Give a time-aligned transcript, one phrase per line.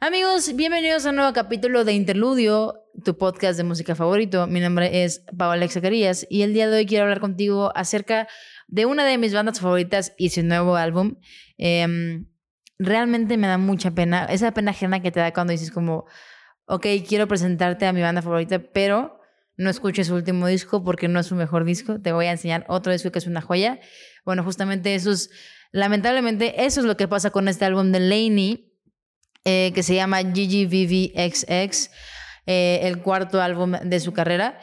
[0.00, 4.46] Amigos, bienvenidos a un nuevo capítulo de Interludio, tu podcast de música favorito.
[4.46, 8.26] Mi nombre es Paola Zacarías y el día de hoy quiero hablar contigo acerca
[8.68, 11.16] de una de mis bandas favoritas y su nuevo álbum.
[11.58, 12.26] Em,
[12.78, 16.06] realmente me da mucha pena, esa pena ajena que te da cuando dices como,
[16.66, 19.17] ok, quiero presentarte a mi banda favorita, pero
[19.58, 22.00] no escuches su último disco porque no es su mejor disco.
[22.00, 23.80] Te voy a enseñar otro disco que es una joya.
[24.24, 25.30] Bueno, justamente eso es,
[25.72, 28.68] lamentablemente, eso es lo que pasa con este álbum de Laney
[29.44, 31.90] eh, que se llama GGVVXX,
[32.46, 34.60] eh, el cuarto álbum de su carrera.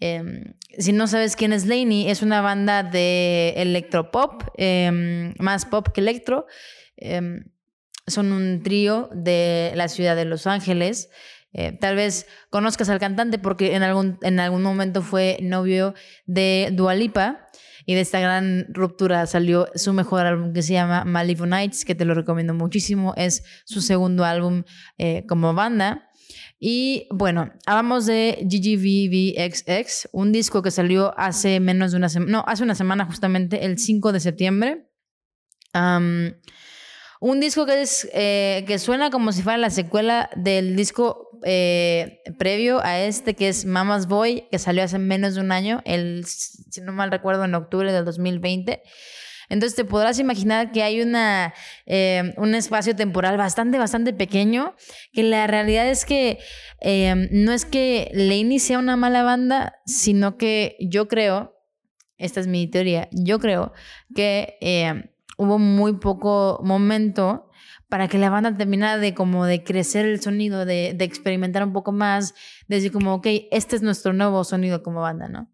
[0.00, 5.88] Em, si no sabes quién es Laney, es una banda de electropop, eh, más pop
[5.92, 6.46] que electro.
[6.96, 7.44] Em,
[8.06, 11.10] son un trío de la ciudad de Los Ángeles.
[11.52, 15.94] Eh, tal vez conozcas al cantante porque en algún, en algún momento fue novio
[16.26, 17.48] de Dualipa.
[17.84, 21.96] Y de esta gran ruptura salió su mejor álbum que se llama Malibu Nights, que
[21.96, 23.12] te lo recomiendo muchísimo.
[23.16, 24.62] Es su segundo álbum
[24.98, 26.08] eh, como banda.
[26.64, 32.44] Y bueno, hablamos de GGVVXX, un disco que salió hace menos de una semana, no,
[32.46, 34.88] hace una semana justamente, el 5 de septiembre.
[35.74, 42.22] un disco que, es, eh, que suena como si fuera la secuela del disco eh,
[42.38, 46.24] previo a este, que es Mama's Boy, que salió hace menos de un año, el,
[46.26, 48.82] si no mal recuerdo, en octubre del 2020.
[49.48, 51.52] Entonces te podrás imaginar que hay una,
[51.86, 54.74] eh, un espacio temporal bastante, bastante pequeño,
[55.12, 56.38] que la realidad es que
[56.80, 61.54] eh, no es que Laney sea una mala banda, sino que yo creo,
[62.16, 63.72] esta es mi teoría, yo creo
[64.14, 64.56] que
[65.36, 67.50] hubo muy poco momento
[67.92, 71.74] para que la banda terminara de como de crecer el sonido, de, de experimentar un
[71.74, 72.32] poco más,
[72.66, 75.52] de decir como, ok, este es nuestro nuevo sonido como banda, ¿no?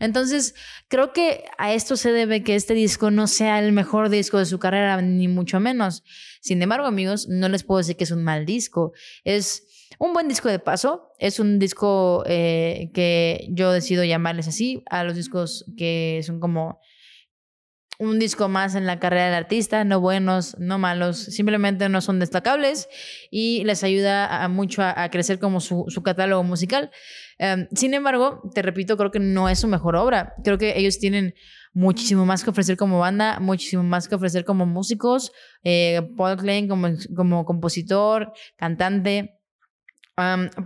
[0.00, 0.54] Entonces,
[0.88, 4.46] creo que a esto se debe que este disco no sea el mejor disco de
[4.46, 6.04] su carrera, ni mucho menos.
[6.40, 8.94] Sin embargo, amigos, no les puedo decir que es un mal disco.
[9.22, 9.66] Es
[9.98, 11.12] un buen disco de paso.
[11.18, 16.80] Es un disco eh, que yo decido llamarles así a los discos que son como
[17.98, 22.18] un disco más en la carrera del artista, no buenos, no malos, simplemente no son
[22.18, 22.88] destacables
[23.30, 26.90] y les ayuda mucho a, crecer como su, catálogo musical.
[27.38, 30.34] Em, sin embargo, te repito, creo que no es su mejor obra.
[30.42, 31.34] Creo que ellos tienen
[31.72, 35.32] muchísimo más que ofrecer como banda, muchísimo más que ofrecer como músicos.
[35.62, 39.40] Eh, Paul Klein como, como compositor, cantante.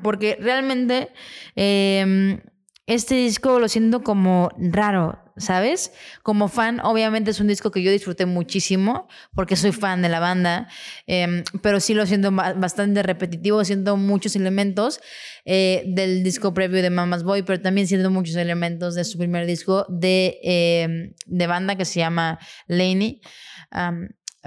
[0.03, 1.11] porque realmente
[1.57, 2.41] em,
[2.89, 5.93] este disco lo siento como raro, ¿sabes?
[6.23, 10.21] Como fan, obviamente es un disco que yo disfruté muchísimo porque soy fan de la
[10.21, 10.69] banda,
[11.07, 15.01] em, pero sí lo siento bastante repetitivo, siento muchos elementos
[15.45, 19.47] eh, del disco previo de Mama's Boy, pero también siento muchos elementos de su primer
[19.47, 22.39] disco de, em, de banda que se llama
[22.69, 23.21] Laney.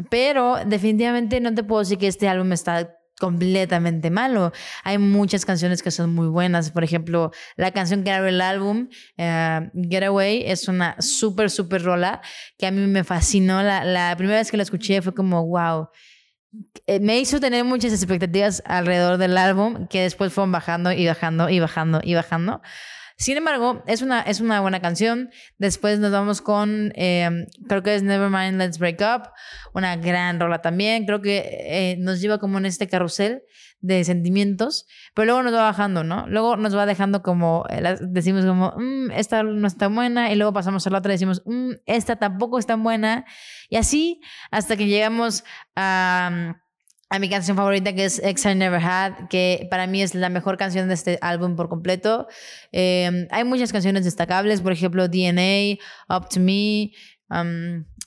[0.09, 2.89] pero definitivamente no te puedo decir que este álbum está
[3.21, 4.51] completamente malo.
[4.83, 6.71] Hay muchas canciones que son muy buenas.
[6.71, 8.89] Por ejemplo, la canción que abre el álbum,
[9.19, 12.21] uh, Getaway, es una súper, súper rola
[12.57, 13.61] que a mí me fascinó.
[13.61, 15.89] La, la, primera vez que la escuché fue como, wow.
[16.87, 21.47] Eh, me hizo tener muchas expectativas alrededor del álbum que después fueron bajando y bajando
[21.47, 22.61] y bajando y bajando.
[23.21, 25.29] Sin embargo, es una, es una buena canción.
[25.59, 29.29] Después nos vamos con, em, creo que es Nevermind, Let's Break Up,
[29.75, 31.05] una gran rola también.
[31.05, 33.43] Creo que eh, nos lleva como en este carrusel
[33.79, 36.25] de sentimientos, pero luego nos va bajando, ¿no?
[36.29, 40.51] Luego nos va dejando como, eh, decimos como, mm, esta no está buena, y luego
[40.51, 43.25] pasamos a la otra y decimos, mm, esta tampoco está buena,
[43.69, 45.43] y así hasta que llegamos
[45.75, 46.55] a
[47.11, 50.29] a mi canción favorita que es X I Never Had, que para mí es la
[50.29, 52.27] mejor canción de este álbum por completo.
[52.71, 55.77] Em, hay muchas canciones destacables, por ejemplo DNA,
[56.07, 56.91] Up to Me,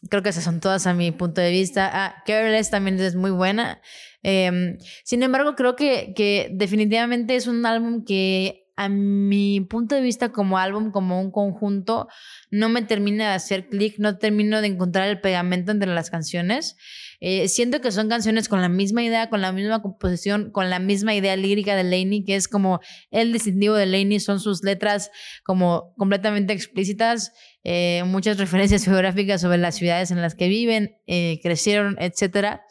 [0.09, 1.91] creo que esas son todas a mi punto de vista.
[1.93, 3.82] Ah, Careless también es muy buena.
[4.22, 10.00] Em, sin embargo, creo que, que definitivamente es un álbum que a mi punto de
[10.00, 12.08] vista como álbum, como un conjunto,
[12.50, 16.76] no me termina de hacer clic, no termino de encontrar el pegamento entre las canciones.
[17.20, 20.78] Eh, siento que son canciones con la misma idea, con la misma composición, con la
[20.78, 25.10] misma idea lírica de Laney, que es como el distintivo de Laney, son sus letras
[25.44, 27.32] como completamente explícitas,
[27.62, 32.62] eh, muchas referencias geográficas sobre las ciudades en las que viven, eh, crecieron, etcétera.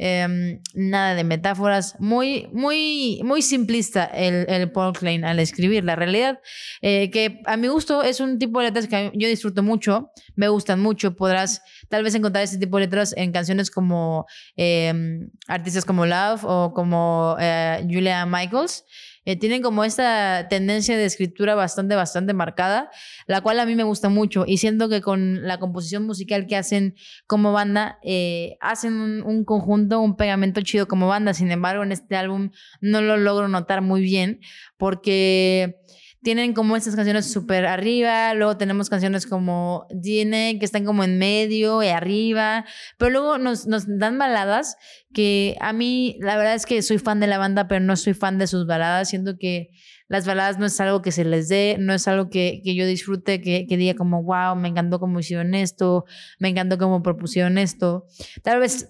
[0.00, 5.82] Em, nada de metáforas, muy, muy, muy simplista el, el Paul Klein al escribir.
[5.82, 6.38] La realidad,
[6.82, 10.48] eh, que a mi gusto es un tipo de letras que yo disfruto mucho, me
[10.48, 11.16] gustan mucho.
[11.16, 16.44] Podrás tal vez encontrar ese tipo de letras en canciones como em, artistas como Love
[16.44, 18.84] o como eh, Julia Michaels.
[19.28, 22.90] Eh, tienen como esta tendencia de escritura bastante, bastante marcada,
[23.26, 24.44] la cual a mí me gusta mucho.
[24.46, 26.94] Y siento que con la composición musical que hacen
[27.26, 31.92] como banda, eh, hacen un, un, conjunto, un pegamento chido como banda, sin embargo en
[31.92, 34.40] este álbum no lo logro notar muy bien
[34.78, 35.76] porque
[36.22, 41.18] tienen como estas canciones súper arriba, luego tenemos canciones como DNA que están como en
[41.18, 42.64] medio y arriba,
[42.96, 44.76] pero luego nos, nos dan baladas
[45.12, 48.14] que a mí la verdad es que soy fan de la banda, pero no soy
[48.14, 49.70] fan de sus baladas, siento que
[50.08, 52.86] las baladas no es algo que se les dé, no es algo que, que yo
[52.86, 56.06] disfrute, que, que, diga como, wow, me encantó cómo hicieron esto,
[56.38, 58.06] me encantó cómo propusieron esto.
[58.42, 58.88] Tal vez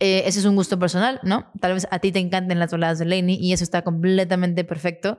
[0.00, 1.50] eh, ese es un gusto personal, ¿no?
[1.60, 5.18] Tal vez a ti te encanten las baladas de Laney y eso está completamente perfecto.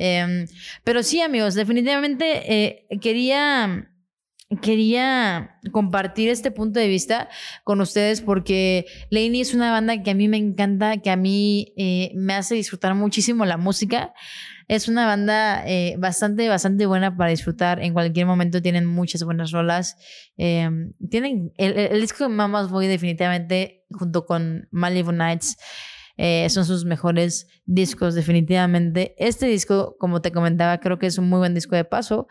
[0.00, 0.46] Eh,
[0.84, 3.90] pero sí, amigos, definitivamente eh, quería,
[4.62, 7.28] quería compartir este punto de vista
[7.64, 11.74] con ustedes porque Laney es una banda que a mí me encanta, que a mí
[11.76, 14.14] eh, me hace disfrutar muchísimo la música.
[14.68, 17.82] Es una banda eh, bastante, bastante buena para disfrutar.
[17.82, 19.96] En cualquier momento tienen muchas buenas rolas.
[20.36, 20.70] Eh,
[21.10, 25.56] tienen el, el, disco de Mamas Boy definitivamente, junto con Malibu Nights,
[26.18, 29.14] eh, son sus mejores discos definitivamente.
[29.18, 32.26] Este disco, como te comentaba, creo que es un muy buen disco de paso.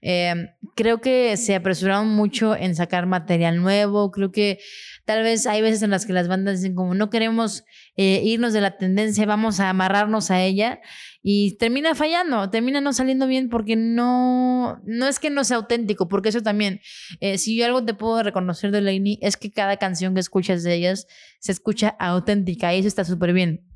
[0.00, 4.12] Eh, creo que se apresuraron mucho en sacar material nuevo.
[4.12, 4.60] Creo que
[5.04, 7.64] tal vez hay veces en las que las bandas dicen como no queremos
[7.96, 10.80] eh, irnos de la tendencia, vamos a amarrarnos a ella
[11.22, 16.08] y termina fallando, termina no saliendo bien porque no, no es que no sea auténtico,
[16.08, 16.80] porque eso también,
[17.20, 20.62] eh, si yo algo te puedo reconocer de Lainey es que cada canción que escuchas
[20.62, 21.06] de ellas
[21.38, 23.71] se escucha auténtica y eso está súper bien.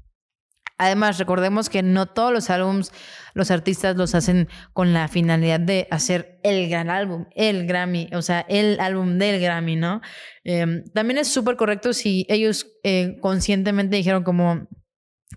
[0.79, 2.93] Además, recordemos que no todos los álbums
[3.33, 8.23] los artistas los hacen con la finalidad de hacer el gran álbum, el Grammy, o
[8.23, 10.01] sea, el álbum del Grammy, ¿no?
[10.45, 14.69] Eh, también es súper correcto si ellos eh, conscientemente dijeron como,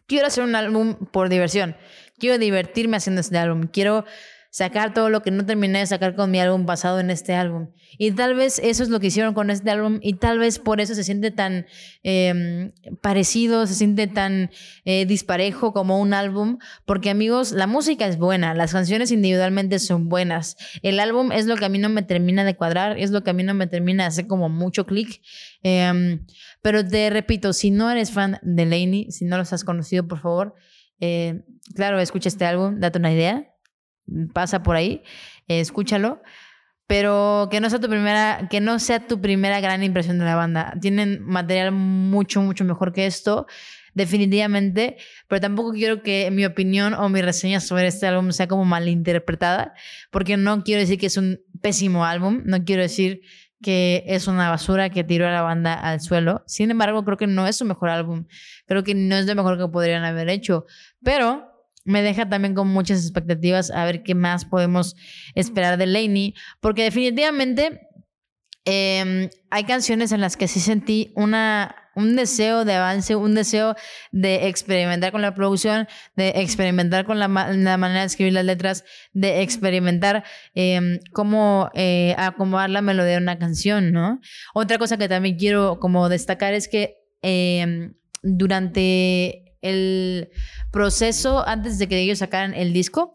[0.07, 1.75] quiero hacer un álbum por diversión,
[2.17, 4.05] quiero divertirme haciendo este álbum, quiero
[4.49, 7.69] sacar todo lo que no terminé de sacar con mi álbum basado en este álbum.
[7.97, 10.81] Y tal vez eso es lo que hicieron con este álbum y tal vez por
[10.81, 11.67] eso se siente tan
[12.03, 14.49] eh, parecido, se siente tan
[14.85, 20.09] eh, disparejo como un álbum, porque amigos, la música es buena, las canciones individualmente son
[20.09, 23.23] buenas, el álbum es lo que a mí no me termina de cuadrar, es lo
[23.23, 25.21] que a mí no me termina de hacer como mucho clic.
[25.61, 26.19] Eh,
[26.61, 30.19] pero te repito, si no eres fan de Laney, si no los has conocido, por
[30.19, 30.55] favor,
[30.99, 31.41] eh,
[31.75, 33.45] claro, escucha este álbum, date una idea
[34.33, 35.03] pasa por ahí,
[35.47, 36.21] eh, escúchalo.
[36.87, 40.35] Pero que no sea tu primera, que no sea tu primera gran impresión de la
[40.35, 40.73] banda.
[40.81, 43.45] Tienen material mucho, mucho mejor que esto,
[43.93, 44.97] definitivamente.
[45.27, 49.75] Pero tampoco quiero que mi opinión o mi reseña sobre este álbum sea como malinterpretada,
[50.09, 53.21] porque no quiero decir que es un pésimo álbum, no quiero decir
[53.61, 56.43] que es una basura que tiró a la banda al suelo.
[56.47, 58.25] Sin embargo, creo que no es su mejor álbum.
[58.65, 60.65] Creo que no es lo mejor que podrían haber hecho.
[61.03, 61.48] Pero
[61.89, 64.95] me deja también con muchas expectativas a ver qué más podemos
[65.33, 67.81] esperar de Lainey, porque definitivamente
[68.65, 73.73] eh, hay canciones en las que sí sentí una, un deseo de avance, un deseo
[74.11, 79.41] de experimentar con la producción, de experimentar con la, manera de escribir las letras, de
[79.41, 81.71] experimentar eh, cómo
[82.17, 84.21] acomodar la melodía de una canción, ¿no?
[84.53, 90.29] Otra cosa que también quiero como destacar es que em, durante el
[90.71, 93.13] proceso antes de que ellos sacaran el disco.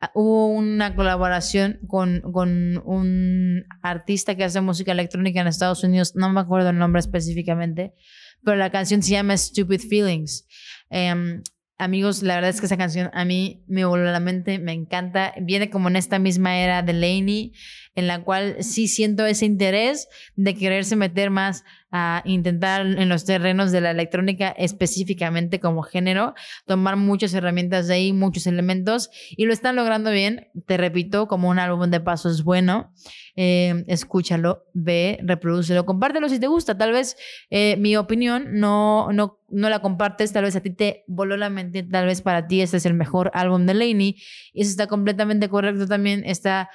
[0.00, 6.14] Ah, hubo una colaboración con, con un artista que hace música electrónica en Estados Unidos,
[6.16, 7.94] no me acuerdo el nombre específicamente,
[8.42, 10.46] pero la canción se llama Stupid Feelings.
[10.90, 11.42] Um,
[11.78, 15.34] amigos, la verdad es que esa canción a mí me voló la mente, me encanta.
[15.40, 17.52] Viene como en esta misma era de Laney,
[17.94, 23.26] en la cual sí siento ese interés de quererse meter más a intentar en los
[23.26, 26.34] terrenos de la electrónica específicamente como género,
[26.66, 30.48] tomar muchas herramientas de ahí, muchos elementos y lo están logrando bien.
[30.66, 32.92] Te repito, como un álbum de paso es bueno.
[33.36, 36.76] Eh, escúchalo, ve, reprodúcelo, compártelo si te gusta.
[36.76, 37.16] Tal vez
[37.50, 41.50] eh, mi opinión no, no, no la compartes, tal vez a ti te voló la
[41.50, 44.16] mente, tal vez para ti este es el mejor álbum de Laney
[44.54, 46.24] y eso está completamente correcto también.
[46.24, 46.70] Está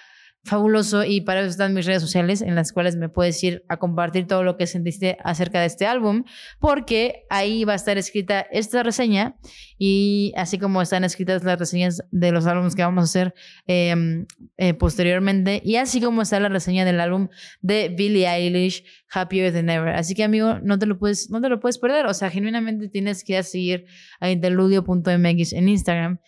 [0.48, 3.78] fabuloso y para eso están mis redes sociales en las cuales me puedes ir a
[3.78, 6.24] compartir todo lo que sentiste acerca de este álbum
[6.60, 9.36] porque ahí va a estar escrita esta reseña
[9.78, 13.34] y así como están escritas las reseñas de los álbumes que vamos a hacer
[13.68, 14.26] eh,
[14.58, 17.30] eh, posteriormente y así como está la reseña del álbum
[17.62, 21.50] de Billie Eilish Happier Than Ever así que amigo no te lo puedes no te
[21.50, 22.06] lo puedes perder.
[22.06, 23.86] O sea genuinamente tienes que seguir
[24.20, 26.20] a interludio.mx en Instagram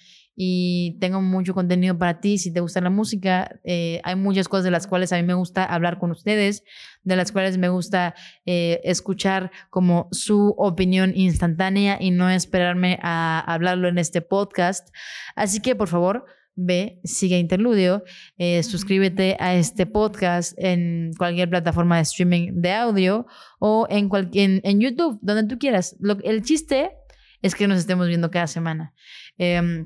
[0.42, 2.38] y tengo mucho contenido para ti.
[2.38, 5.34] Si te gusta la música, eh, hay muchas cosas de las cuales a mí me
[5.34, 6.64] gusta hablar con ustedes,
[7.04, 8.16] de las cuales me gusta
[8.46, 14.88] eh, escuchar como su opinión instantánea y no esperarme a hablarlo en este podcast.
[15.36, 16.24] Así que por favor,
[16.56, 18.06] ve, sigue Interludio,
[18.38, 23.28] eh, suscríbete a este podcast en cualquier plataforma de streaming de audio
[23.60, 25.98] o en, cualquier, en, YouTube, donde tú quieras.
[26.24, 26.92] el chiste
[27.42, 28.94] es que nos estemos viendo cada semana.
[29.38, 29.86] Em,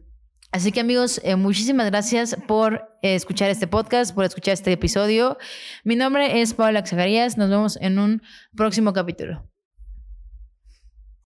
[0.53, 5.39] Así que amigos, eh, muchísimas gracias por eh, escuchar este podcast, por escuchar este episodio.
[5.83, 7.39] Mi nombre es Paula Zagarías.
[7.39, 8.21] Nos vemos en un
[8.55, 9.49] próximo capítulo.